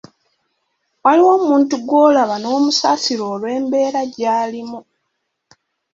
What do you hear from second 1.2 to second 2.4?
omuntu gw’olaba